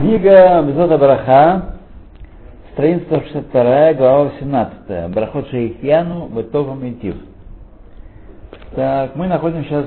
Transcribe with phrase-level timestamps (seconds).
[0.00, 1.62] Книга Безота Браха,
[2.72, 5.10] страница 162, глава 18.
[5.10, 7.16] Брахот Шейхьяну, Бетова Митив.
[8.74, 9.84] Так, мы находимся сейчас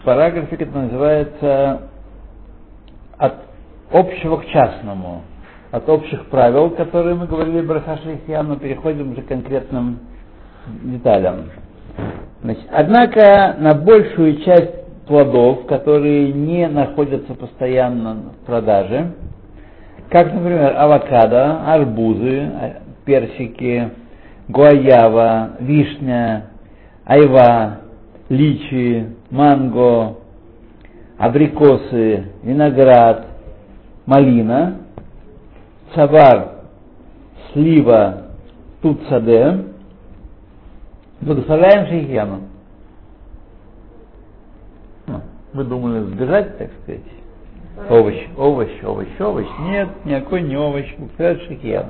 [0.00, 1.82] в параграфе, который называется
[3.16, 3.34] от
[3.92, 5.22] общего к частному.
[5.70, 10.00] От общих правил, которые мы говорили Браха Шейхьяну, переходим уже к конкретным
[10.82, 11.44] деталям.
[12.42, 19.12] Значит, однако на большую часть плодов, которые не находятся постоянно в продаже,
[20.10, 22.50] как, например, авокадо, арбузы,
[23.04, 23.90] персики,
[24.48, 26.50] гуаява, вишня,
[27.04, 27.78] айва,
[28.28, 30.18] личи, манго,
[31.18, 33.26] абрикосы, виноград,
[34.06, 34.76] малина,
[35.94, 36.48] савар,
[37.52, 38.24] слива,
[38.82, 39.64] туцаде,
[41.20, 42.40] благословляем шейхьяну.
[45.52, 47.00] Вы думали сбежать, так сказать?
[47.88, 49.46] Овощ, овощ, овощ, овощ.
[49.60, 50.94] Нет, никакой не овощ.
[50.98, 51.86] Буквально шикьян.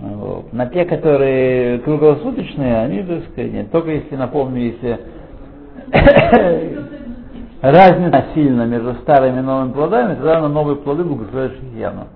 [0.00, 0.52] Вот.
[0.52, 3.70] На те, которые круглосуточные, они, так сказать, нет.
[3.70, 5.00] Только если, напомню, если
[7.62, 12.08] разница сильно между старыми и новыми плодами, тогда на новые плоды благословляют шикьяну.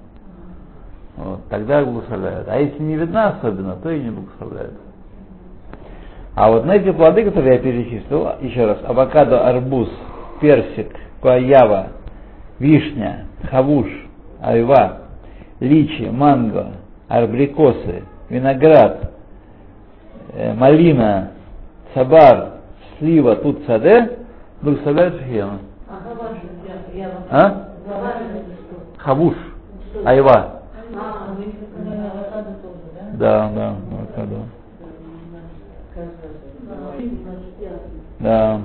[1.16, 2.48] Вот, тогда благословляют.
[2.48, 4.74] А если не видна особенно, то и не благословляют.
[6.36, 9.88] А вот на эти плоды, которые я перечислил, еще раз, авокадо, арбуз,
[10.38, 11.86] персик, гуаява,
[12.58, 13.86] вишня, хавуш,
[14.42, 14.98] айва,
[15.60, 16.72] личи, манго,
[17.08, 19.12] арбрикосы, виноград,
[20.34, 21.30] э, малина,
[21.94, 22.56] сабар,
[22.98, 24.18] слива, тут саде,
[24.60, 25.60] благословляют шхема.
[27.30, 27.68] А?
[28.98, 29.34] Хавуш,
[30.04, 30.60] айва.
[33.14, 34.36] Да, да, авокадо.
[38.18, 38.60] Да.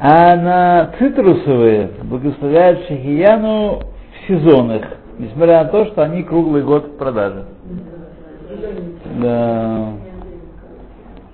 [0.00, 4.82] А на цитрусовые благословляют шахияну в сезонах,
[5.18, 7.44] несмотря на то, что они круглый год в продаже.
[9.20, 9.92] Да.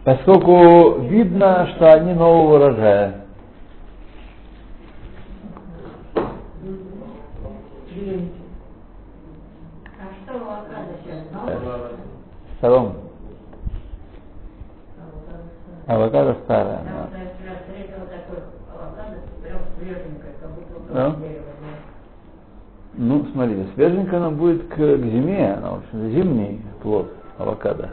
[0.04, 3.14] Поскольку видно, что они нового урожая.
[12.60, 13.09] Салом.
[15.90, 16.78] Авокадо старая.
[16.84, 17.08] Да.
[20.92, 21.16] Да?
[22.94, 27.90] Ну, смотрите, свеженькая она будет к, к зиме, она, в общем, зимний плод авокадо.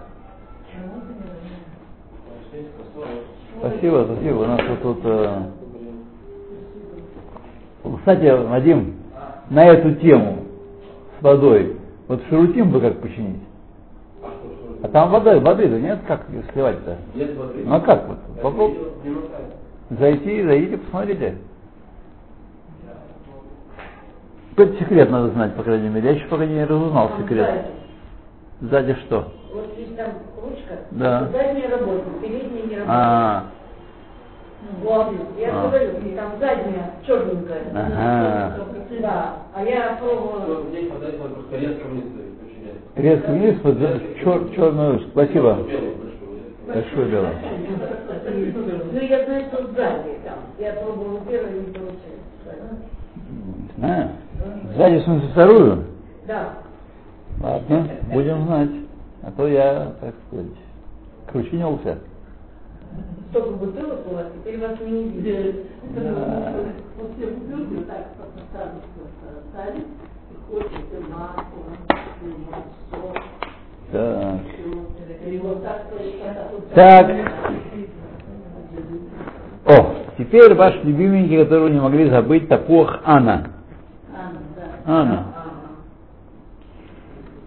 [3.57, 4.35] Спасибо, спасибо.
[4.35, 4.99] У нас вот тут...
[5.03, 5.43] Э...
[7.97, 8.95] Кстати, Вадим,
[9.49, 10.43] на эту тему
[11.17, 13.41] с водой, вот шарутим бы как починить?
[14.83, 16.97] А там вода, воды да нет, как ее сливать-то?
[17.15, 17.63] Нет воды.
[17.65, 18.17] Ну а как вот?
[18.41, 18.73] Попроб...
[19.89, 21.37] Зайти, зайдите, посмотрите.
[24.55, 26.09] Какой-то секрет надо знать, по крайней мере.
[26.09, 27.47] Я еще пока не разузнал Там секрет.
[28.61, 28.91] сзади.
[28.91, 29.31] Сзади что?
[29.53, 30.07] Вот здесь там
[30.41, 31.27] ручка, Да.
[31.31, 32.85] задняя работает, передняя не работает.
[32.87, 33.43] А,
[34.81, 35.67] Вот, я А.
[35.67, 37.61] говорю, и там задняя черненькая.
[37.73, 38.55] Ага.
[38.99, 40.45] Да, а я пробовала.
[40.63, 40.91] Ну, Здесь
[41.51, 42.26] резко вниз починять.
[42.97, 43.77] Резко вниз, вот
[44.19, 45.09] чер, черную ручку.
[45.11, 45.59] Спасибо.
[46.67, 47.29] Большое дело.
[48.91, 50.39] Ну, я знаю, что сзади там.
[50.59, 52.01] Я пробовала первую, не получилось.
[53.77, 54.09] Знаю.
[54.75, 55.83] Сзади, в смысле, вторую?
[56.27, 56.53] Да.
[57.41, 58.69] Ладно, будем знать.
[59.23, 60.51] А то я, так сказать,
[61.31, 61.97] кручинился.
[63.29, 65.55] Столько бутылок у вас, теперь вас не видят.
[65.95, 66.53] Да.
[66.97, 68.81] Вот все бутылки так поставили,
[69.51, 69.87] ставить,
[76.73, 77.09] Так.
[79.65, 83.47] О, теперь ваш любименький, которого не могли забыть, топох Анна.
[84.85, 85.25] Анна.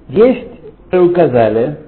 [0.08, 0.48] Есть,
[0.92, 1.78] указали,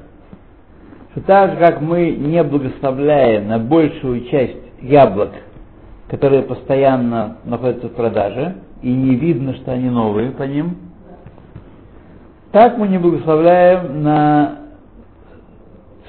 [1.10, 5.30] что так же, как мы не благословляем на большую часть яблок,
[6.08, 10.91] которые постоянно находятся в продаже, и не видно, что они новые по ним,
[12.52, 14.58] так мы не благословляем на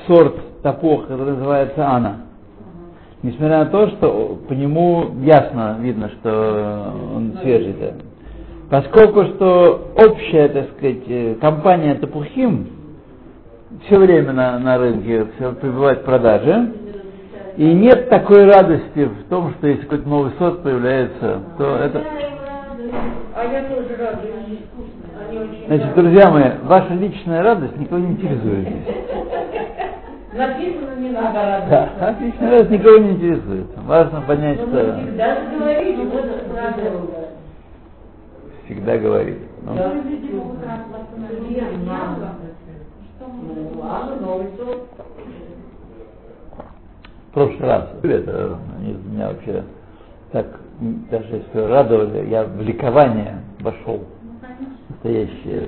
[0.07, 2.17] сорт топоха, который называется Ана.
[3.21, 7.73] Несмотря на то, что по нему ясно видно, что он свежий.
[7.79, 7.93] да.
[8.69, 12.67] Поскольку что общая, так сказать, э, компания Тапухим
[13.85, 16.73] все время на, на рынке все прибывает в продаже,
[17.55, 22.03] и нет такой радости в том, что если какой-то новый сорт появляется, то это...
[23.35, 24.19] А я тоже рада.
[24.21, 28.67] Они очень Значит, друзья мои, ваша личная радость никого не интересует.
[30.33, 32.07] Написано, не надо Да, радоваться.
[32.09, 33.67] отличная радость никого не интересует.
[33.77, 34.73] Важно понять, Но что...
[34.75, 36.81] мы всегда говорили, вот правда.
[38.65, 39.37] всегда говорит.
[39.63, 39.91] Ну, Да.
[47.29, 49.63] В прошлый раз это они меня вообще
[50.31, 50.45] так
[50.79, 54.01] даже если радовали, я в ликование вошел.
[54.89, 55.67] Настоящее.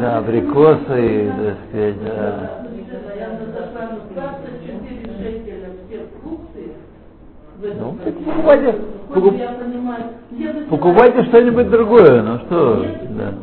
[0.00, 2.64] Да, абрикосы, так сказать, да.
[2.90, 6.72] Постоянно зашла 24 шекеля все фрукты.
[7.58, 8.74] в этом Ну, так покупайте,
[9.08, 13.34] покуп- покупайте что-нибудь другое, ну что, да.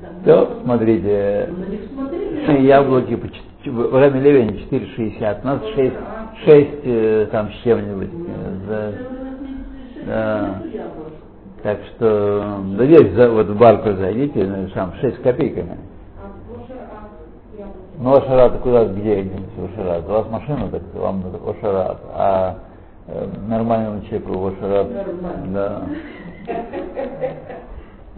[0.00, 0.12] там.
[0.24, 1.50] Да, смотрите,
[1.92, 2.62] смотрели.
[2.66, 3.28] яблоки по
[3.68, 5.94] в время Левени 4,60, у нас 6,
[6.44, 8.10] 6 э, там с чем-нибудь.
[8.28, 8.94] э, за-
[10.06, 10.62] Да.
[11.62, 15.78] Так что, да здесь за- вот в барку зайдите, ну, там 6 с копейками.
[17.98, 19.26] Ну, Ошарат, куда, где
[19.72, 20.04] Ошарат?
[20.08, 22.58] У вас машина, так вам Ошарат, а
[23.08, 24.88] э, нормальному человеку Ошарат,
[25.52, 25.82] да,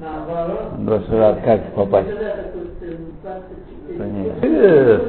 [0.00, 0.72] Наоборот.
[0.78, 2.08] в Ошарат как попасть?
[2.08, 3.06] Когда такой цену?
[3.22, 3.98] 24.
[3.98, 4.32] Да нет.
[4.42, 5.00] Э,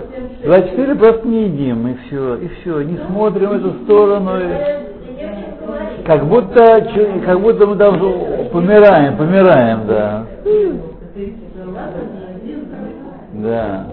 [0.45, 4.31] 24 просто не едим, и все, и все, не смотрим в эту сторону.
[4.39, 6.87] и- Как будто,
[7.25, 7.99] как будто мы там
[8.51, 10.25] помираем, помираем, да.
[13.33, 13.87] Да.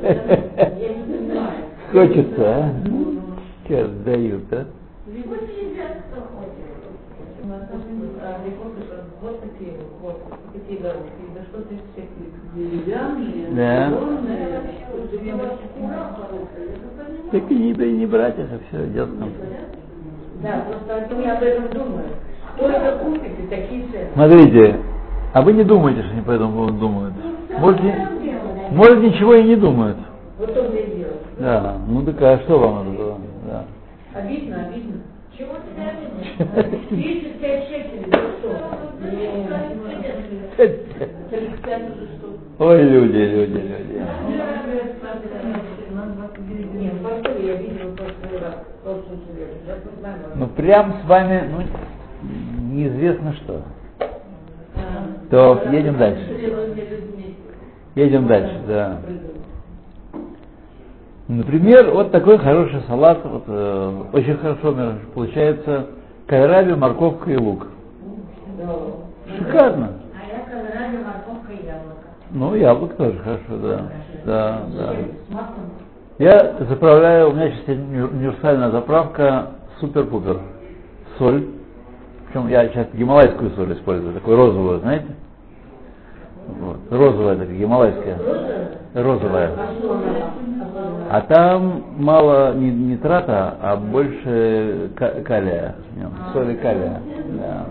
[1.92, 2.70] Хочется, а?
[3.66, 4.66] Сейчас дают, а?
[9.20, 11.80] Вот такие вот, вот такие дорожки, да ты.
[17.30, 19.30] Так и не, и не брать это все, идет там.
[20.42, 22.06] Да, просто они об этом думают.
[22.56, 24.08] Кто это купит и такие цены?
[24.14, 24.80] Смотрите,
[25.32, 27.14] а вы не думаете, что они по этому поводу думают?
[27.58, 27.94] Может, не-
[28.72, 29.98] может ничего и не думают.
[30.38, 31.20] Вот он и делает.
[31.38, 33.18] Да, ну так а что вам это было?
[33.46, 33.64] Да.
[34.14, 35.02] Обидно, обидно.
[35.36, 36.88] Чего тебе обидно?
[36.88, 37.99] 35 шекелей?
[42.58, 44.04] Ой, люди, люди, люди.
[50.34, 51.62] Ну прям с вами, ну,
[52.74, 53.62] неизвестно что.
[55.30, 56.26] То едем дальше.
[57.94, 59.00] Едем дальше, да.
[61.28, 64.76] Например, вот такой хороший салат, вот, э, очень хорошо
[65.14, 65.86] получается
[66.26, 67.68] кайраби, морковка и лук.
[69.38, 69.92] Шикарно.
[70.12, 72.08] А я колорадо, морковка и яблоко.
[72.32, 73.82] Ну, яблок тоже хорошо, да.
[74.24, 74.94] Да, да.
[76.18, 80.38] Я заправляю, у меня сейчас универсальная заправка супер-пупер.
[81.18, 81.46] Соль.
[82.26, 85.06] Причем я сейчас гималайскую соль использую, такую розовую, знаете?
[86.60, 86.76] Вот.
[86.90, 88.18] Розовая такая, гималайская.
[88.94, 89.50] Розовая.
[91.10, 97.00] А там мало не нитрата, а больше ка- калия нем, соли калия.
[97.40, 97.66] Да.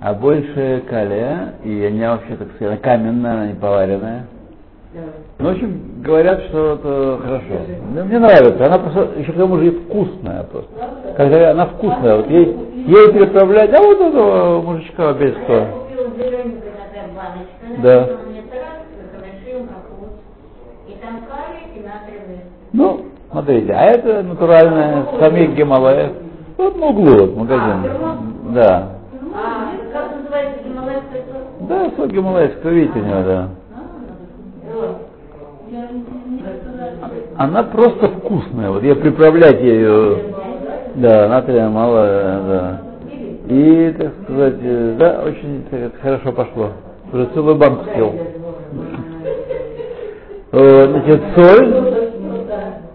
[0.00, 4.26] А больше калия, и она вообще, так сказать, каменная, она не поваренная.
[5.38, 7.46] Ну, в общем, говорят, что это хорошо.
[7.94, 10.70] Ну, Мне нравится, она просто, еще к тому же и вкусная просто.
[11.16, 15.66] Когда она вкусная, вот ей, ей переправлять, а вот этого мужичка без кто.
[17.82, 18.08] Да.
[22.72, 26.12] Ну, смотрите, а это натуральная скамейка Гималаев.
[26.56, 27.82] Вот на углу, вот, магазин.
[28.54, 28.88] Да.
[29.34, 31.68] А, как называется гималайская соль?
[31.68, 33.48] Да, сок гималайский, вы видите у него, да.
[37.36, 40.18] Она просто вкусная, вот я приправлять ее,
[40.94, 42.80] да, натрия мало, да.
[43.48, 46.70] И, так сказать, э, да, очень так хорошо пошло.
[47.12, 48.14] Уже целую банку съел.
[50.52, 51.74] Э, Значит, соль,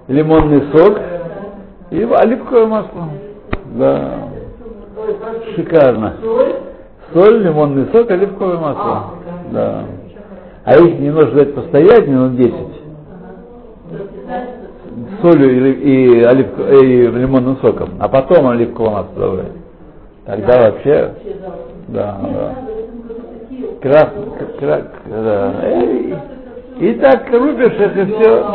[0.07, 0.99] лимонный сок
[1.91, 3.09] и оливковое масло.
[3.75, 4.29] Да.
[5.55, 6.15] Шикарно.
[7.13, 9.03] Соль, лимонный сок, оливковое масло.
[9.51, 9.83] Да.
[10.65, 12.53] А если немножко дать постоять, минут 10,
[15.17, 19.51] с солью и, и, оливко- и лимонным соком, а потом оливковое масло добавлять.
[20.25, 21.13] Тогда вообще,
[21.87, 22.55] да, да.
[23.81, 25.53] Красно, к- кра- да.
[25.63, 26.15] Эй,
[26.79, 28.45] И так рубишь это все.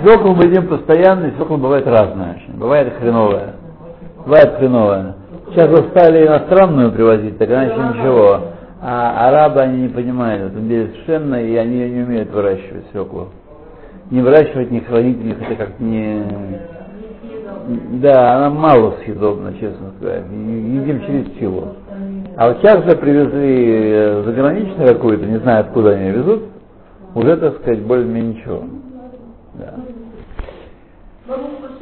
[0.00, 2.38] Свекол мы едим постоянно, и свекол бывает разная.
[2.54, 3.54] Бывает хреновая.
[4.24, 5.14] Бывает хреновая.
[5.50, 8.40] Сейчас вот стали иностранную привозить, так она еще ничего.
[8.82, 13.28] А арабы они не понимают в этом совершенно, и они не умеют выращивать свеклу.
[14.10, 16.22] Не выращивать, не хранить, у них это как не...
[18.00, 20.24] Да, она мало съедобна, честно сказать.
[20.30, 21.68] Едим через силу.
[22.36, 26.42] А вот сейчас же привезли э, заграничную какую-то, не знаю, откуда они везут,
[27.14, 28.62] уже, так сказать, более-менее ничего.
[29.58, 29.74] Да.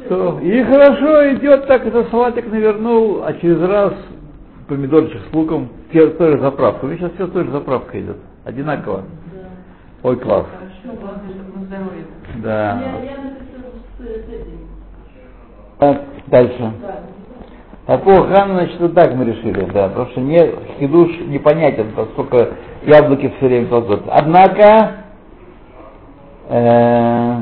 [0.09, 3.93] То- И хорошо идет так, это салатик навернул, а через раз
[4.67, 6.87] помидорчик с луком, те- той же заправка.
[6.95, 8.17] Сейчас все той же заправка идет.
[8.43, 9.03] Одинаково.
[10.03, 10.45] Ой, класс.
[12.43, 12.81] Да.
[15.79, 16.71] Так, дальше.
[17.85, 20.39] По поводу храна, значит, вот так мы решили, да, потому что не,
[20.79, 24.01] хидуш непонятен, поскольку яблоки все время кладут.
[24.09, 24.91] Однако,
[26.49, 27.37] э,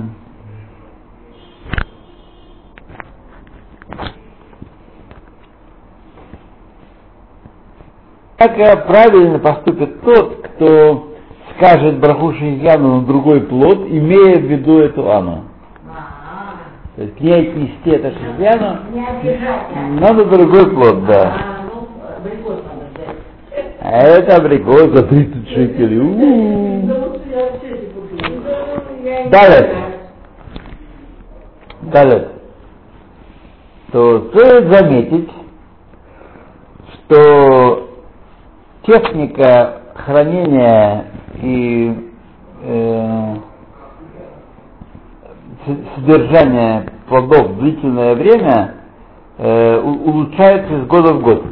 [8.37, 11.13] однако правильно поступит тот, кто
[11.55, 15.45] скажет брахушу Яну на другой плод, имея в виду эту Ану.
[16.95, 18.79] То есть к ней отнести это Не а?
[19.99, 21.33] надо другой плод, да.
[21.35, 21.87] А, ну.
[23.81, 25.99] А это абрикос за 30 шекелей.
[25.99, 26.87] У-у-у.
[26.87, 28.83] Потому что я все эти купила.
[29.03, 29.69] Я не Далее.
[29.71, 29.93] знаю.
[31.81, 32.27] Далее.
[33.93, 35.29] То стоит заметить,
[36.95, 37.89] что
[38.87, 41.05] техника хранения
[41.39, 42.11] и
[42.63, 43.35] э,
[45.95, 48.77] содержания плодов длительное время
[49.37, 51.43] э, улучшается из года в год.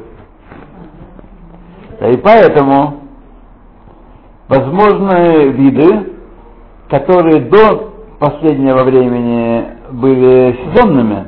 [2.12, 3.02] И поэтому
[4.48, 6.14] возможны виды,
[6.90, 11.28] которые до последнего времени были сезонными,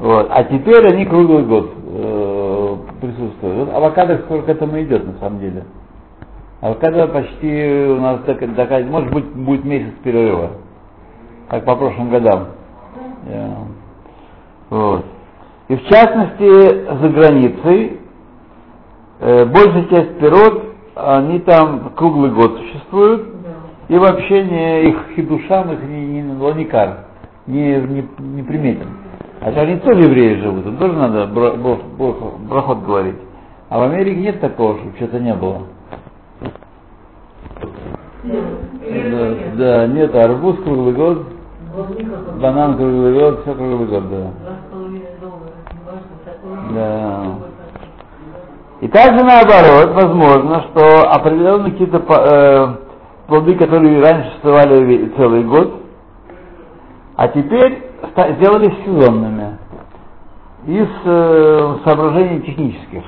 [0.00, 3.58] вот, а теперь они круглый год э, присутствуют.
[3.68, 5.64] Вот авокадо скоро к этому идет на самом деле.
[6.62, 10.52] Авокадо почти у нас так, такая- может быть будет месяц перерыва,
[11.48, 12.46] как по прошлым годам.
[13.28, 13.56] Я-
[14.70, 15.04] Вот.
[15.68, 17.98] И в частности за границей
[19.20, 20.64] э, большая часть пирот,
[20.96, 23.26] они там круглый год существуют,
[23.88, 27.04] и вообще не их хидушам, их не, не ланикар,
[27.46, 28.86] не, не, не приметен.
[29.40, 33.16] А то они тоже евреи живут, им тоже надо брахот говорить.
[33.70, 35.62] А в Америке нет такого, чтобы что-то не было.
[38.22, 41.26] Да, да, нет, арбуз круглый год,
[42.38, 44.30] банан круглый год, все круглый год, да.
[46.74, 47.34] Да.
[48.82, 52.74] И также наоборот, возможно, что определенные какие-то э,
[53.26, 55.80] плоды, которые раньше существовали целый год,
[57.16, 57.89] а теперь
[58.36, 59.58] сделались сезонными
[60.66, 63.02] из э, соображений технических.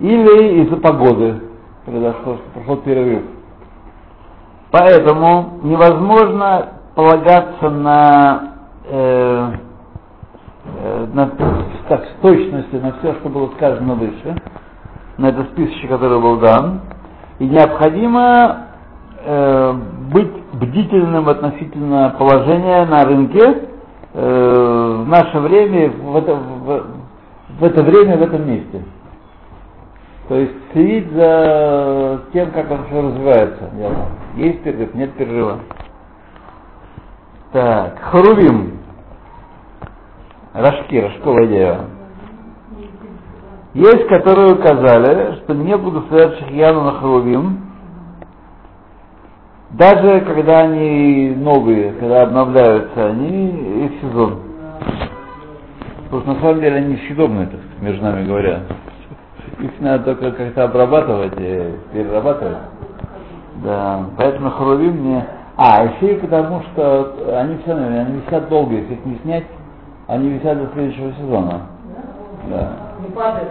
[0.00, 1.40] Или из-за погоды
[1.84, 3.22] что прошел перерыв.
[4.70, 8.54] Поэтому невозможно полагаться на
[8.84, 9.52] э,
[10.64, 11.26] э, на,
[11.88, 14.36] так, с точностью на все, что было сказано выше,
[15.18, 16.80] на этот списочек, который был дан,
[17.38, 18.66] и необходимо
[19.24, 19.72] э,
[20.12, 23.68] быть бдительным относительно положения на рынке
[24.14, 26.86] э, в наше время, в это, в,
[27.58, 28.82] в это время, в этом месте.
[30.28, 33.70] То есть следить за тем, как он все развивается.
[34.36, 35.58] Есть перерыв, нет перерыва.
[37.52, 38.78] Так, Харувим.
[40.54, 41.84] Рожки, рожковое дерево.
[43.74, 47.71] Есть, которые указали, что не благословят Шахьяну на Харувим,
[49.72, 54.40] даже когда они новые, когда обновляются они, их сезон.
[56.04, 58.60] Потому что на самом деле они съедобные, так сказать, между нами говоря.
[59.60, 62.58] Их надо только как-то обрабатывать и перерабатывать.
[63.64, 65.24] Да, поэтому Харувим не...
[65.56, 69.44] А, еще и потому, что они все, они висят долго, если их не снять,
[70.06, 71.62] они висят до следующего сезона.
[72.50, 72.72] Да.
[73.00, 73.48] Не падает.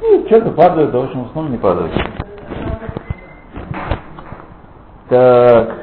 [0.00, 1.92] Ну, что-то падают, а в общем, в основном не падают.
[5.12, 5.76] Так.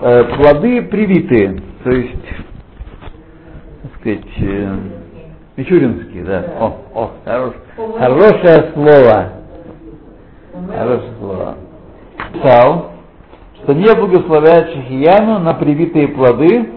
[0.00, 2.24] Э, плоды привитые, то есть,
[3.82, 4.76] так сказать, э,
[5.56, 6.44] мичуринские, да.
[6.58, 7.54] О, о, хорош,
[7.98, 9.32] хорошее слово.
[10.66, 11.56] Хорошее слово.
[12.32, 12.92] Писал,
[13.62, 16.70] что не благословляет Шахияну на привитые плоды,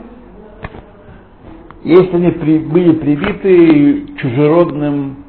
[1.86, 5.24] если они при- были привиты чужеродным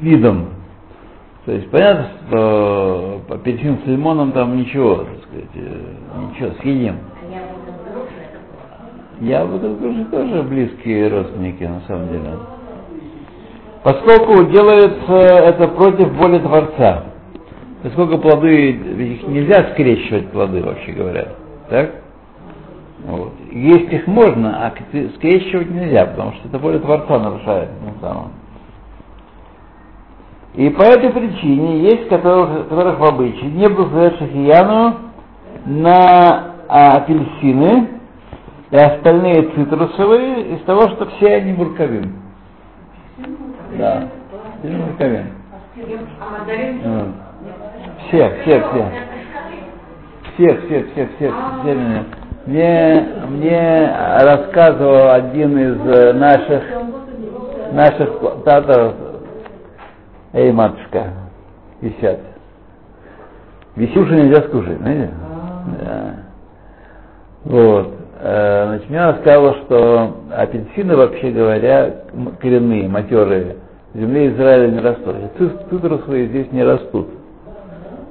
[0.00, 0.50] видом.
[1.46, 6.96] То есть понятно, что апельсин с лимоном там ничего, так сказать, э, ничего, съедим.
[9.20, 12.32] Я буду груши тоже близкие родственники, на самом деле.
[13.84, 17.04] Поскольку делается это против воли Творца.
[17.84, 21.28] Поскольку плоды, их нельзя скрещивать плоды, вообще говоря.
[21.70, 21.92] Так?
[23.04, 23.32] Вот.
[23.52, 24.74] Есть их можно, а
[25.14, 27.68] скрещивать нельзя, потому что это более Творца нарушает.
[27.84, 28.32] на самом.
[30.56, 34.96] И по этой причине есть, которых, которых в обычае не благословляют шахияну
[35.66, 37.88] на а, апельсины
[38.70, 42.22] и остальные цитрусовые из того, что все они мурковим.
[43.78, 44.08] Да,
[44.62, 45.26] все мурковим.
[46.84, 47.06] А.
[48.08, 48.92] Все, все, все.
[50.34, 52.04] Всех, всех, всех, все меня.
[52.46, 56.62] Мне, мне рассказывал один из э, наших,
[57.72, 58.94] наших плантаторов,
[60.36, 61.04] эй, матушка,
[61.80, 62.20] висят.
[63.74, 65.10] Висюши нельзя скушать, знаете?
[65.82, 66.14] Да.
[67.44, 67.92] Вот.
[68.20, 71.94] Э, Значит, мне рассказывал, что апельсины, вообще говоря,
[72.40, 73.56] коренные, матерые,
[73.92, 75.16] в земле Израиля не растут.
[75.38, 77.08] Ци- Цитрусовые здесь не растут.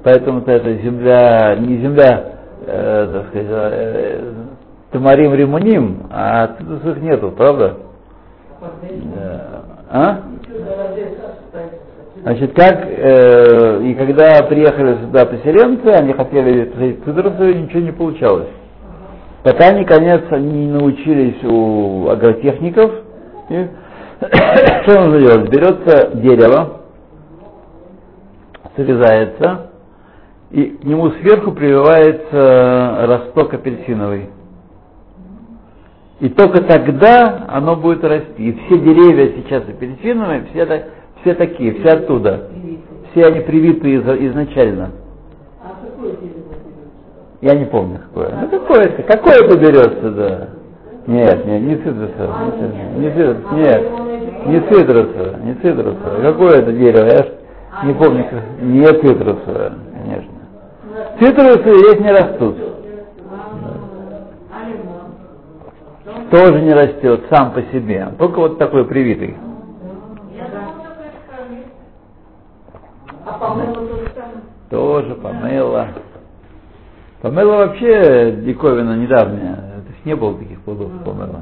[0.03, 2.33] Поэтому-то эта земля, не земля,
[2.67, 4.33] э, так сказать, э,
[4.91, 7.77] Тамарим Римуним, а цитрусовых нету, правда?
[9.15, 9.41] Да.
[9.89, 10.19] А?
[12.25, 18.47] Значит, как, э, и когда приехали сюда поселенцы, они хотели посадить цитрусовые, ничего не получалось.
[19.43, 19.85] Пока, они
[20.51, 22.91] не научились у агротехников,
[23.49, 23.67] и
[24.87, 25.49] что нужно делать?
[25.51, 26.81] Берется дерево,
[28.75, 29.69] срезается,
[30.49, 34.29] и к нему сверху прививается росток апельсиновый.
[36.21, 38.49] И только тогда оно будет расти.
[38.49, 40.85] И все деревья сейчас апельсиновые, все, так-
[41.25, 42.49] все такие, все оттуда.
[43.11, 44.91] Все они привиты из- изначально.
[45.63, 47.41] А какое дерево берется?
[47.41, 48.29] Я не помню какое.
[48.41, 49.01] Ну какое это?
[49.03, 50.47] Какое это берется, да?
[51.07, 52.51] Нет, нет, не цитрусовое.
[52.97, 53.59] Не цитрусовое.
[53.59, 53.83] Нет,
[54.45, 56.21] не цитрусовое, не цитрусовое.
[56.21, 57.05] Какое это дерево?
[57.05, 57.27] Я ж
[57.85, 58.25] не помню.
[58.61, 60.31] Не цитрусовое, конечно.
[61.19, 62.55] Цитрусовые здесь не растут.
[64.51, 66.29] А?
[66.29, 68.09] Тоже не растет сам по себе.
[68.19, 69.35] Только вот такой привитый.
[70.35, 71.65] Я думала, только это корнет.
[73.35, 73.67] А самое?
[74.69, 75.87] Тоже помыла.
[77.21, 79.55] Помыла вообще диковина недавняя.
[79.55, 81.41] То есть не было таких плодов помыла.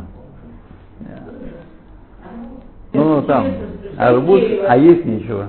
[2.94, 3.48] Ну, там,
[3.98, 5.46] арбуз, а есть ничего.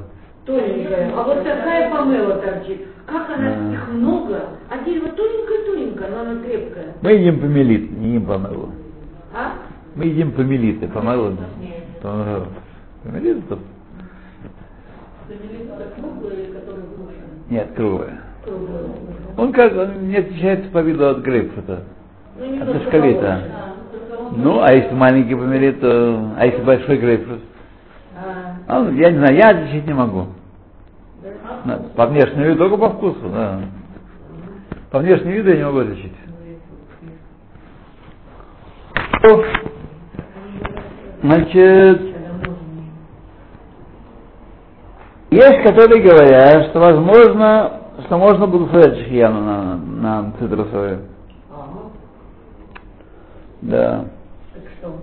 [0.46, 1.12] Тоненькая.
[1.14, 2.86] А вот такая помыла торчит.
[3.06, 3.72] Как она, Да.
[3.72, 4.40] их много.
[4.70, 6.94] А дерево тоненькое-тоненькое, но оно крепкое.
[7.02, 8.70] Мы едим помелит, не едим помылу.
[9.34, 9.52] А?
[9.94, 10.88] Мы едим помелиты.
[10.88, 11.36] Помылу.
[12.02, 13.58] Помелит это?
[13.60, 13.62] Это круглое или которое груша?
[17.50, 17.72] Нет.
[17.74, 18.20] Круглое.
[19.36, 21.84] Он как, он не отличается по виду от грейпфрута.
[22.38, 22.68] Ну, От.
[22.68, 23.74] А,
[24.18, 26.32] он Ну, а если маленький помелит, то...
[26.36, 27.40] А если большой грейпфрут?
[28.16, 30.26] А, А, ну, я не знаю, я отличить не могу.
[31.64, 33.60] На- По внешнему виду, только по вкусу, да.
[34.90, 36.12] По внешнему виду я не могу отличить.
[41.22, 42.13] Значит,
[45.34, 51.00] есть, которые говорят, что возможно, что можно благословить шхияну на, на цитрусовые.
[51.50, 51.90] Ага.
[53.62, 54.04] Да.
[54.52, 54.94] так что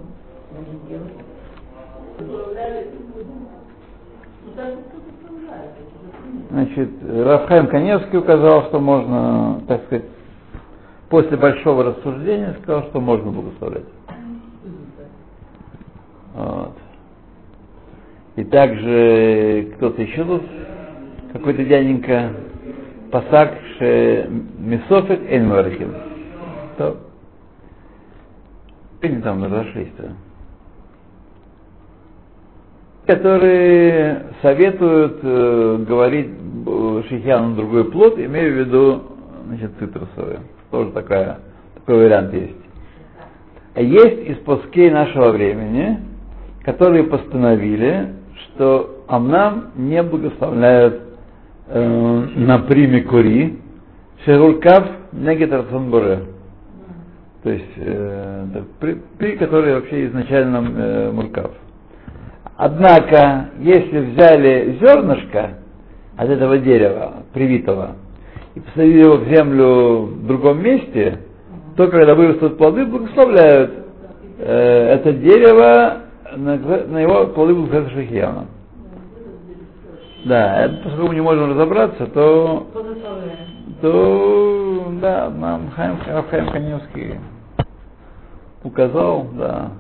[0.52, 1.14] будем делать?
[2.20, 2.52] Ну.
[6.50, 10.06] Значит, Рафхайм Каневский указал, что можно, так сказать,
[11.10, 13.86] после большого рассуждения сказал, что можно благословлять.
[16.36, 16.74] Вот.
[18.36, 20.44] И также кто-то еще тут,
[21.34, 22.32] какой-то дяденька,
[23.12, 25.94] Пасак ше Месофет Энмаркин.
[26.78, 26.98] То.
[29.02, 30.14] Они там разошлись-то.
[33.08, 39.02] Которые советуют э, говорить э, шихьяну другой плод, имея в виду
[39.48, 40.40] значит, цитрусовые.
[40.70, 41.40] Тоже такая,
[41.76, 42.56] такой вариант есть.
[43.74, 46.00] А есть из пускей нашего времени,
[46.64, 48.14] которые постановили,
[48.44, 51.02] что Амнам не благословляют
[51.68, 53.60] э, на приме кури,
[54.26, 55.50] шерулкав негет
[55.90, 56.20] Буре.
[57.44, 58.46] То есть э,
[58.80, 61.52] при, при которой вообще изначально э, муркав.
[62.56, 65.58] Однако, если взяли зернышко
[66.16, 67.96] от этого дерева, привитого,
[68.54, 71.20] и посадили его в землю в другом месте,
[71.76, 73.72] то, когда вырастут плоды, благословляют
[74.38, 75.98] э, это дерево,
[76.36, 78.48] на, его плоды благословляют шахияном.
[80.26, 82.68] Да, поскольку мы не можем разобраться, то,
[83.82, 87.20] то да, нам Хайм, Хайм Каневский
[88.64, 89.72] указал, да,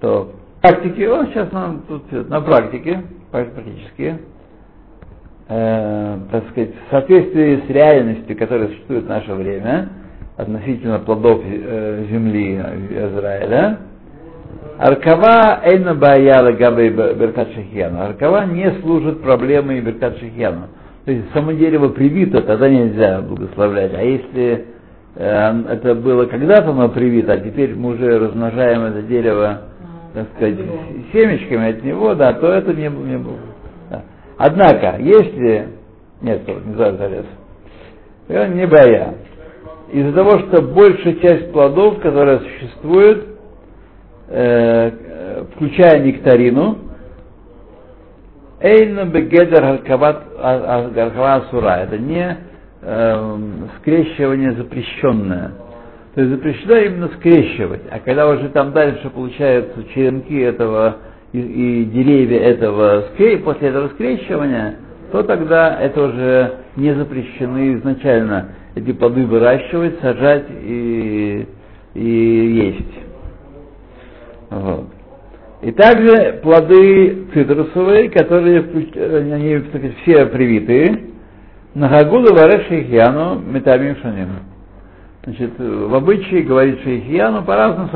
[0.00, 4.18] то практике, он сейчас нам тут на практике, практически,
[5.48, 9.88] э, так сказать, в соответствии с реальностью, которая существует в наше время,
[10.36, 13.78] относительно плодов э, земли Израиля.
[14.78, 18.02] Аркава эйна баяла габей беркат шахьяну.
[18.02, 20.68] Аркава не служит проблемой беркат шахьяну.
[21.06, 23.94] То есть само дерево привито, тогда нельзя благословлять.
[23.94, 24.66] А если
[25.14, 29.62] э, это было когда-то оно привито, а теперь мы уже размножаем это дерево,
[30.12, 30.56] так сказать,
[31.12, 33.38] семечками от него, да, то это не, не было.
[33.88, 34.02] Да.
[34.36, 35.68] Однако, если...
[36.20, 37.26] Нет, не залез.
[38.28, 39.14] Не боя.
[39.92, 43.35] Из-за того, что большая часть плодов, которые существуют,
[44.28, 46.78] э, включая нектарину,
[48.60, 51.80] Эйна бегедер гаркава сура.
[51.82, 52.36] Это не
[52.82, 53.36] э,
[53.80, 55.52] скрещивание запрещенное.
[56.14, 57.82] То есть запрещено именно скрещивать.
[57.90, 60.96] А когда уже там дальше получаются черенки этого
[61.32, 63.04] и, и деревья этого
[63.44, 64.76] после этого скрещивания,
[65.12, 71.46] то тогда это уже не запрещены изначально эти плоды выращивать, сажать и,
[71.94, 73.05] и есть.
[74.50, 74.86] Вот.
[75.62, 78.60] И также плоды цитрусовые, которые
[79.34, 81.06] они кстати, все привитые,
[81.74, 84.28] на Гагуду вареш шейхьяну метамим шаним.
[85.24, 87.90] Значит, в обычае говорит шейхьяну по разным,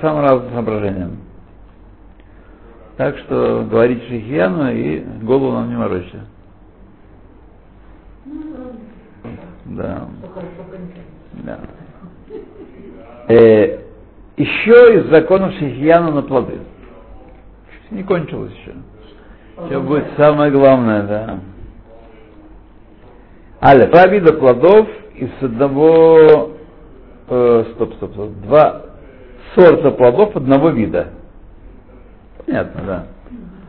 [0.00, 1.16] самым разным соображениям.
[2.96, 6.20] Так что говорить шейхьяну и голову нам не морочите.
[9.64, 10.08] Да.
[11.44, 11.58] да.
[13.28, 13.85] Э,
[14.36, 16.60] еще из законов шейхьяну на плоды.
[17.90, 18.74] Не кончилось еще.
[19.66, 21.40] Все будет самое главное, да.
[23.60, 26.52] Але, два вида плодов из одного,
[27.28, 28.82] э, стоп, стоп, стоп, два
[29.54, 31.08] сорта плодов одного вида.
[32.44, 33.06] Понятно, да.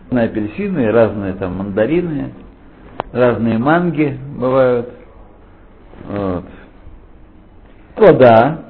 [0.10, 2.34] Разные апельсины, разные там мандарины,
[3.14, 4.90] разные манги бывают.
[6.08, 6.46] Вот.
[7.96, 8.67] Плода,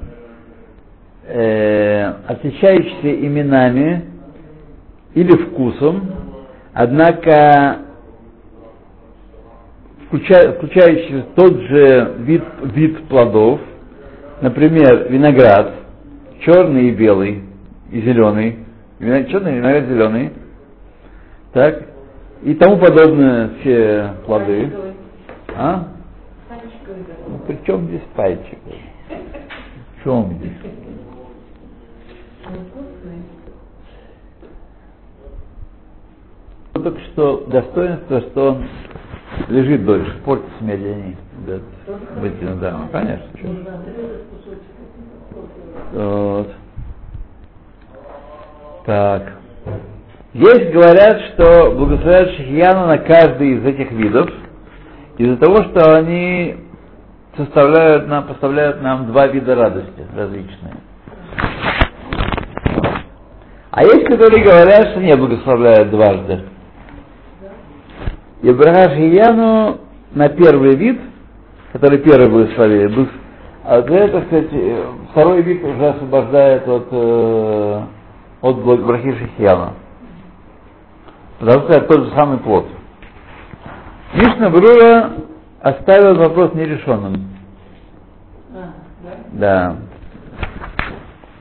[1.28, 4.04] э, отличающиеся именами
[5.14, 6.10] или вкусом,
[6.72, 7.78] однако
[10.06, 12.42] включая, включающий тот же вид,
[12.74, 13.60] вид плодов,
[14.40, 15.74] например, виноград,
[16.40, 17.42] черный и белый,
[17.90, 18.58] и зеленый,
[18.98, 20.32] черный виноград зеленый,
[21.52, 21.82] так,
[22.42, 24.70] и тому подобное все плоды.
[25.56, 25.88] А?
[27.28, 28.58] Ну, при чем здесь пальчик?
[29.98, 30.77] В чем здесь?
[36.82, 38.64] Только что достоинство, что он
[39.48, 41.16] лежит дольше, портится медленнее.
[41.46, 41.58] Да,
[42.20, 43.28] вытянут, да, ну, конечно.
[45.92, 46.48] Вот.
[48.86, 49.32] Так.
[50.34, 54.30] Есть говорят, что благословляют Шихьяна на каждый из этих видов,
[55.16, 56.56] из-за того, что они
[57.36, 60.74] составляют нам, поставляют нам два вида радости различные.
[63.70, 66.44] А есть, которые говорят, что не благословляют дважды.
[68.42, 69.78] И Браха Шияну
[70.12, 71.00] на первый вид,
[71.72, 73.08] который первый благословили, был,
[73.64, 74.76] а для этого, кстати,
[75.10, 77.82] второй вид уже освобождает от, э,
[78.42, 79.74] от Брахи Шихьяна.
[81.38, 82.66] Потому что это тот же самый плод.
[84.14, 85.10] Мишна Брура
[85.60, 87.28] оставил вопрос нерешенным.
[88.54, 88.70] А,
[89.32, 89.76] Да.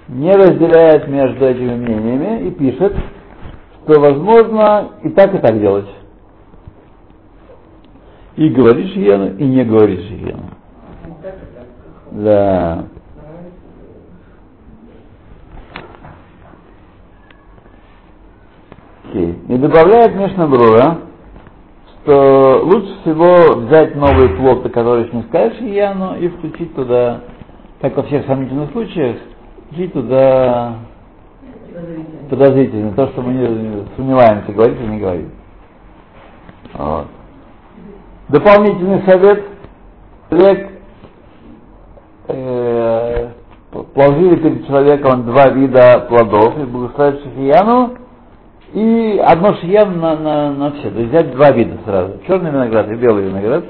[0.10, 2.96] Не разделяет между этими мнениями и пишет,
[3.84, 5.88] что возможно и так, и так делать.
[8.38, 10.52] И говоришь Ену, и не говоришь Ену.
[12.12, 12.86] Да.
[19.10, 19.39] Окей.
[19.47, 20.97] И добавляет Мишна Брура,
[22.04, 27.21] что лучше всего взять новый плод, который еще не скажешь Яну, и включить туда,
[27.82, 29.17] как во всех сомнительных случаях,
[29.65, 30.76] включить туда
[32.30, 35.30] подозрительно, то, что мы не сомневаемся, говорить или не говорить.
[36.73, 37.08] Вот.
[38.30, 39.42] Дополнительный совет.
[40.30, 40.70] Человек
[42.28, 43.30] э,
[43.94, 47.94] положили перед человеком два вида плодов, и благословить шахияну,
[48.74, 50.90] и одно шиян на, на, на все.
[50.90, 52.20] То есть взять два вида сразу.
[52.28, 53.63] Черный виноград и белый виноград.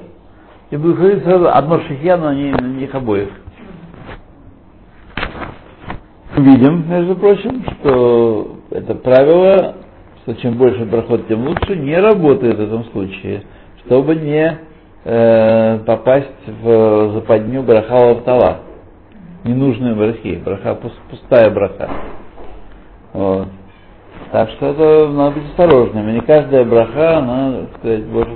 [0.72, 3.30] И благословить сразу одно шияну на, на них обоих.
[6.36, 9.76] Видим, между прочим, что это правило,
[10.24, 13.44] что чем больше проход, тем лучше, не работает в этом случае
[13.88, 14.60] чтобы не
[15.06, 18.58] э, попасть в западню браха лавтала.
[19.44, 20.78] Ненужные брахи, браха,
[21.10, 21.90] пустая браха.
[23.14, 23.48] Вот.
[24.32, 26.12] Так что это надо быть осторожными.
[26.12, 28.34] Не каждая браха, она, так сказать, может,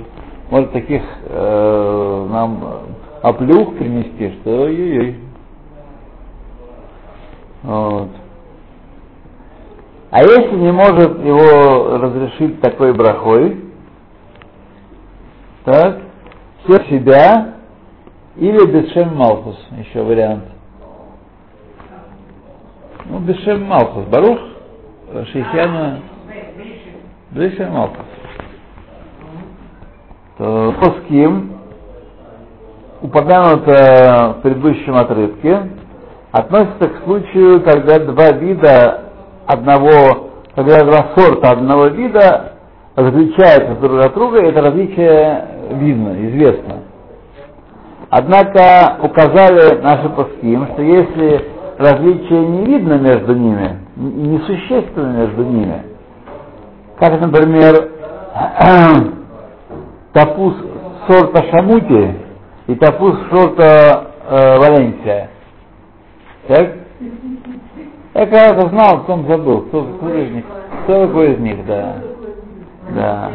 [0.50, 2.64] может таких э, нам
[3.20, 5.16] оплюх принести, что ой-ой-ой.
[7.62, 8.08] Вот.
[10.10, 13.61] А если не может его разрешить такой брахой,
[15.64, 15.98] так,
[16.64, 17.54] все себя
[18.36, 20.44] или Бешем Малхус, еще вариант.
[23.06, 24.38] Ну, Бешем Малхус, Барух,
[25.32, 26.00] Шейхяна,
[27.30, 28.06] Бешем Малхус.
[30.38, 31.58] То Поским,
[33.02, 35.68] упомянуто в предыдущем отрывке,
[36.32, 39.02] относится к случаю, когда два вида
[39.46, 42.51] одного, когда два сорта одного вида
[42.96, 46.82] различаются друг от друга, это различие видно, известно.
[48.10, 51.46] Однако указали наши паским, что если
[51.78, 55.82] различие не видно между ними, несущественно между ними,
[56.98, 57.90] как, например,
[60.12, 60.54] тапус
[61.08, 62.16] сорта Шамути
[62.66, 65.30] и тапус сорта э, Валенсия.
[66.48, 66.68] Так?
[68.14, 70.44] Я когда-то знал, потом забыл, кто, кто из них,
[70.84, 72.11] кто из них, да.
[72.94, 73.30] Да.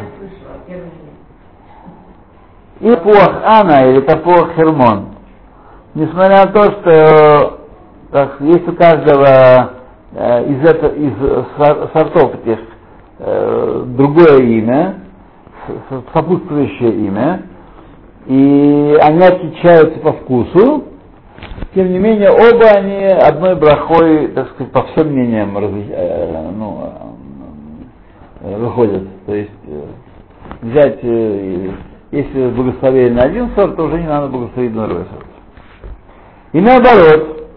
[2.80, 5.08] И тапуах Ана или тапуах Хермон.
[5.94, 7.58] Несмотря на то, что
[8.12, 9.72] так, есть у каждого
[10.12, 11.12] э, из, это, из
[11.92, 12.58] сортов этих
[13.18, 15.00] э, другое имя,
[16.14, 17.42] сопутствующее имя,
[18.26, 20.84] и они отличаются по вкусу,
[21.74, 27.07] тем не менее оба они одной брахой, так сказать, по всем мнениям э, ну, э,
[28.40, 29.04] выходят.
[29.26, 29.84] То есть э,
[30.62, 31.70] взять, э,
[32.10, 35.26] если благословили на один сорт, то уже не надо благословить на другой сорт.
[36.52, 37.48] И наоборот,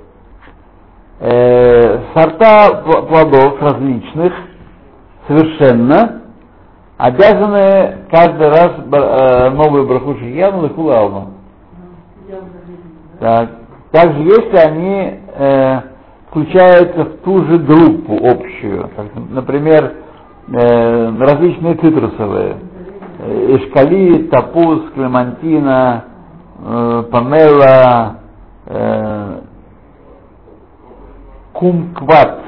[1.20, 4.34] э, сорта плодов различных
[5.28, 6.22] совершенно
[6.98, 11.34] обязаны каждый раз э, новую браху шияну и кулалну.
[13.20, 13.50] Так.
[13.91, 15.82] Также если они э,
[16.30, 18.89] включаются в ту же группу общую,
[19.30, 19.94] например,
[20.47, 22.58] э, различные цитрусовые,
[23.19, 26.06] э, эшкали, тапус, клемантина,
[26.60, 28.19] э, помела,
[28.65, 29.41] э,
[31.54, 32.41] кумкват,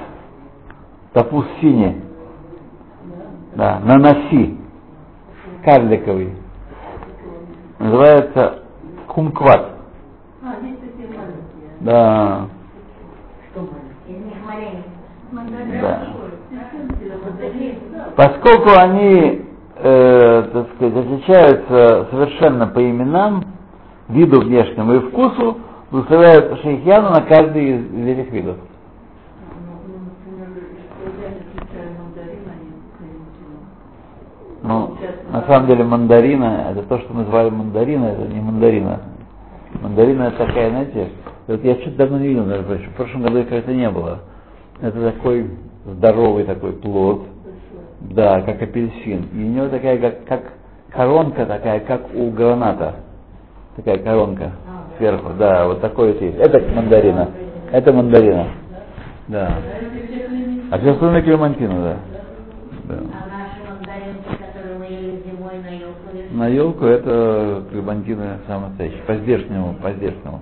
[1.13, 2.01] тапус синий,
[3.56, 4.58] да, наноси,
[5.63, 6.34] карликовый,
[7.79, 8.63] называется
[9.08, 9.69] кумкват.
[10.41, 11.53] А, есть такие маленькие.
[11.82, 12.47] Да,
[15.82, 16.22] да.
[18.16, 19.42] Поскольку они,
[19.78, 23.46] э, так сказать, отличаются совершенно по именам,
[24.10, 25.58] виду внешнему и вкусу,
[25.89, 28.58] выставляют шейхьяну на каждый из этих видов.
[34.63, 34.96] Ну,
[35.32, 39.02] на самом деле мандарина, это то, что мы называли мандарина, это не мандарина.
[39.82, 41.10] Мандарина это такая, знаете,
[41.48, 44.20] вот я что-то давно не видел, даже в прошлом году их как-то не было.
[44.80, 45.50] Это такой
[45.86, 47.24] здоровый такой плод,
[48.12, 49.28] да, как апельсин.
[49.34, 50.54] И у него такая, как, как
[50.89, 52.96] коронка такая, как у граната.
[53.76, 54.52] Такая коронка
[54.98, 56.38] сверху, да, вот такой вот есть.
[56.38, 57.30] Это мандарина.
[57.72, 58.48] Это мандарина.
[59.28, 59.52] Да.
[60.72, 61.98] А все остальные клемантина, да.
[62.89, 63.00] да.
[63.13, 63.34] А
[66.34, 70.42] на елку, На это клемантины самые настоящие, по здешнему, по здешнему.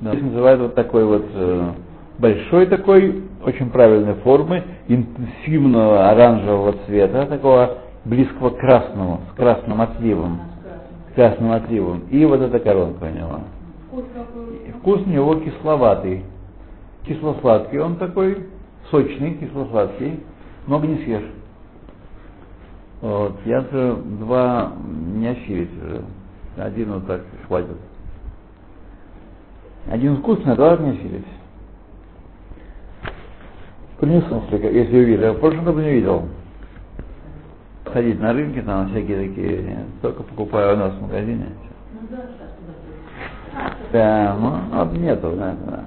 [0.00, 0.10] Да.
[0.12, 1.72] Здесь называют вот такой вот э,
[2.18, 10.40] большой такой, очень правильной формы, интенсивного оранжевого цвета, такого близкого к красному, с красным отливом.
[11.10, 12.04] С красным отливом.
[12.10, 13.40] И вот эта коронка у него.
[14.80, 16.24] Вкус у него кисловатый.
[17.06, 18.46] Кисло-сладкий он такой,
[18.90, 20.20] сочный, кисло-сладкий.
[20.66, 21.30] Много не съешь.
[23.00, 23.34] Вот.
[23.44, 24.72] Я же два
[25.14, 26.02] не осилить уже.
[26.56, 27.76] Один вот так хватит.
[29.90, 31.26] Один вкусный, а два не осилить.
[34.04, 35.22] Принесу, если, увидел.
[35.22, 36.28] Я в прошлом году не видел.
[37.86, 41.46] Ходить на рынке, там всякие такие, только покупаю у нас в магазине.
[43.92, 45.84] Да, ну, вот нету, да, да.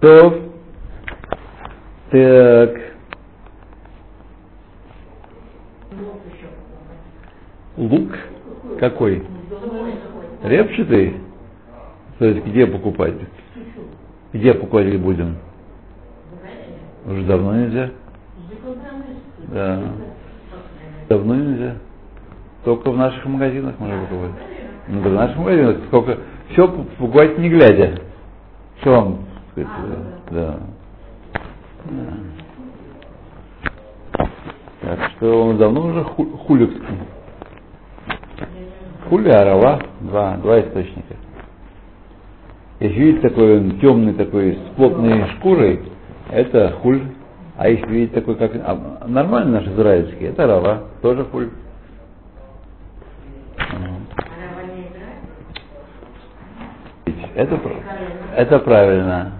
[0.00, 0.40] То,
[2.10, 2.80] так,
[7.76, 8.10] лук
[8.80, 9.22] какой?
[10.42, 11.16] Репчатый?
[12.18, 13.16] То есть где покупать?
[14.32, 15.36] Где покупать будем?
[17.06, 17.90] Уже давно нельзя.
[19.48, 19.82] Да.
[21.08, 21.76] Давно нельзя.
[22.64, 24.32] Только в наших магазинах можно покупать.
[24.88, 26.18] Ну, да в наших магазинах сколько.
[26.50, 28.00] Все покупать не глядя.
[28.80, 29.18] Что вам
[29.52, 29.70] сказать?
[30.30, 30.58] Да.
[31.84, 32.04] да.
[34.80, 36.70] Так что он давно уже ху хулик.
[39.08, 41.16] Хули, арава, два, два источника.
[42.80, 45.80] Если видите такой он темный такой с плотной шкурой,
[46.34, 47.02] это хуль.
[47.56, 51.50] А если видите такой, как а, нормальный наш израильский, это рава, тоже хуль.
[57.36, 57.60] Это,
[58.36, 59.32] это правильно.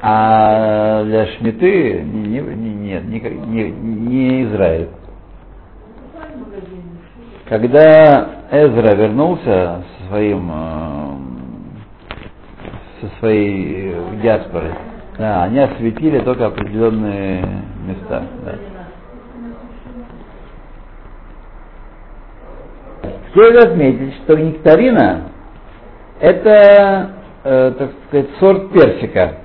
[0.00, 4.88] А для Шмиты не, не, нет, не, не, не Израиль.
[7.48, 11.32] Когда Эзра вернулся со своим э,
[13.00, 14.72] со своей э, диаспорой,
[15.22, 17.44] да, они осветили только определенные
[17.86, 18.24] места.
[18.44, 18.54] Да.
[23.30, 25.28] Стоит отметить, что нектарина
[26.18, 27.12] это,
[27.44, 29.36] э, так сказать, сорт персика.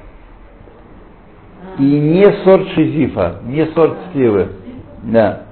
[1.78, 4.48] И не сорт шизифа, не сорт сливы.
[5.04, 5.44] Да.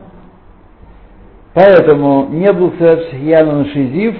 [1.53, 4.15] Поэтому не был шейхьян на шизиф,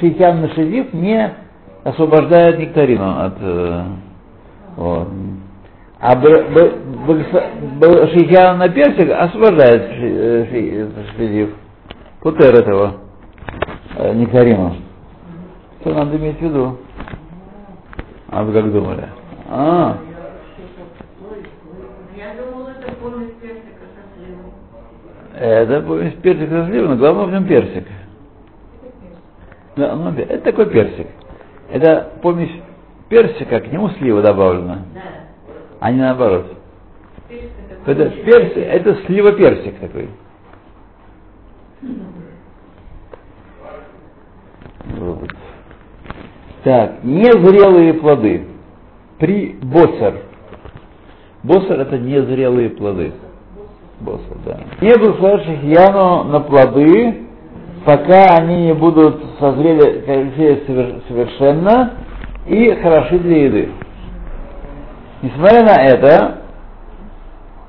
[0.00, 1.45] шейхьян на шизиф не
[1.86, 3.34] освобождает нектарину от...
[3.40, 3.84] э,
[4.76, 5.08] вот.
[6.00, 6.14] А
[8.08, 11.50] шейхьян на персик освобождает ши- шизиф.
[12.20, 12.94] Путер этого
[13.96, 14.74] э.
[15.80, 16.78] Что надо иметь в виду?
[18.28, 19.08] А вы как думали?
[19.48, 19.98] А,
[25.38, 25.80] это
[26.22, 27.86] персик со сливой, но главное в нем персик.
[29.76, 31.06] Да, ну, это такой персик.
[31.70, 32.52] Это помесь
[33.08, 35.00] персика, к нему слива добавлена, Да.
[35.80, 36.52] а не наоборот.
[37.28, 37.50] Персик
[37.86, 40.08] это Это персик, это слива персик такой.
[44.84, 45.30] Вот.
[46.64, 48.46] Так, незрелые плоды.
[49.18, 50.22] При босер.
[51.42, 53.12] Босер это незрелые плоды.
[54.00, 54.60] Босер, да.
[54.80, 57.25] Не благословляешь Яну на плоды,
[57.86, 61.92] пока они не будут созрели созрели совер- совершенно
[62.44, 63.68] и хороши для еды.
[65.22, 66.38] Несмотря на это,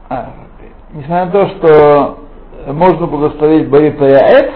[0.10, 0.30] а,
[0.92, 2.18] несмотря на то, что
[2.74, 4.52] можно благословить Барипаяэт,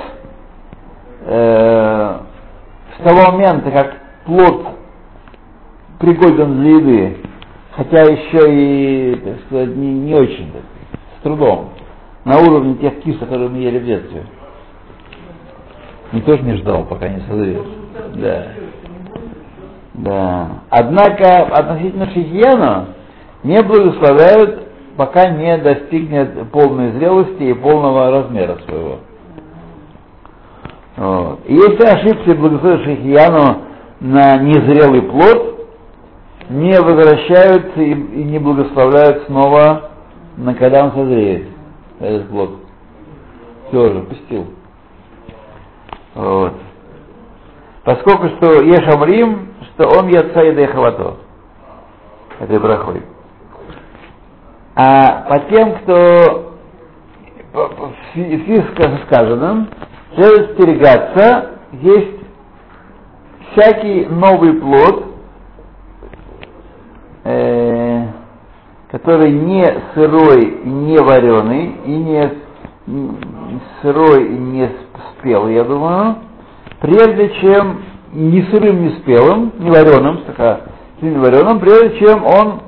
[1.27, 2.17] э,
[2.97, 4.65] с того момента, как плод
[5.99, 7.17] пригоден для еды,
[7.73, 10.51] хотя еще и, так сказать, не, не очень,
[11.19, 11.69] с трудом,
[12.25, 14.23] на уровне тех кис, которые мы ели в детстве.
[16.11, 17.65] Никто же не ждал, пока не созреет.
[18.15, 18.47] Да.
[19.93, 20.49] Да.
[20.69, 22.87] Однако относительно шихьяна
[23.43, 28.99] не благословляют, пока не достигнет полной зрелости и полного размера своего.
[30.97, 31.39] Вот.
[31.45, 33.61] И если ошибся благословить шихьяну
[34.01, 35.67] на незрелый плод,
[36.49, 39.91] не возвращают и, и не благословляют снова,
[40.35, 41.47] на когда он созреет,
[41.99, 42.57] этот плод.
[43.69, 44.47] Все же, пустил.
[46.15, 46.53] Вот.
[47.83, 51.15] Поскольку что Ешамрим, что он яца и дехавато.
[52.39, 53.01] Этой брахой.
[54.75, 56.53] А по тем, кто
[57.53, 59.67] в в физике сказано,
[60.15, 62.19] следует стерегаться, есть
[63.51, 65.05] всякий новый плод,
[67.23, 68.05] э,
[68.91, 74.67] который не сырой не вареный, и не с- сырой не
[75.21, 76.17] спелый, я думаю,
[76.81, 77.81] прежде чем
[78.13, 80.61] не сырым, не спелым, не вареным, а
[80.99, 82.61] не вареным, прежде чем он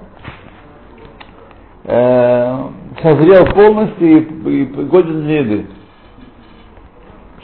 [1.84, 2.64] э,
[3.02, 5.68] созрел полностью и, и годен для еды.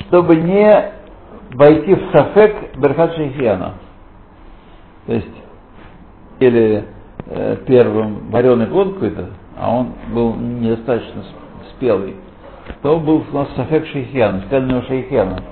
[0.08, 0.92] Чтобы не
[1.54, 3.74] войти в сафек Берхат Шейхиана.
[5.06, 5.28] То есть,
[6.40, 6.86] или
[7.26, 11.24] э, первым вареный плод какой-то, а он был недостаточно
[11.72, 12.16] спелый,
[12.82, 15.44] то был у нас сафек Шейхиана, специального Шейхиана.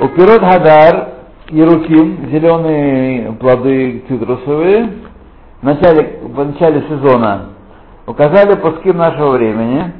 [0.00, 1.08] У пирот Хадар
[1.50, 4.92] Еруким, зеленые плоды цитрусовые,
[5.60, 7.50] в начале, в начале сезона
[8.06, 9.92] указали пуским нашего времени,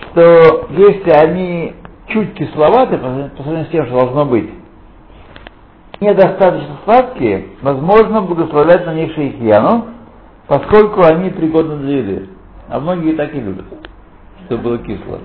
[0.00, 1.74] что если они
[2.08, 4.50] чуть кисловаты по сравнению с тем, что должно быть,
[6.00, 9.86] недостаточно сладкие, возможно благословлять на них шейхьяну,
[10.46, 12.28] поскольку они пригодны для еды.
[12.68, 13.66] А многие так и любят,
[14.48, 15.20] чтобы было кисло.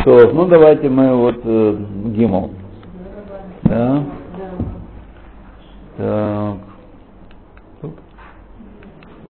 [0.00, 1.76] Что, ну давайте мы вот э,
[2.14, 2.50] гимл.
[3.64, 4.04] Да.
[5.96, 6.71] Так.